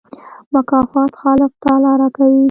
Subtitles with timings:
[0.53, 2.39] مکافات خالق تعالی راکوي.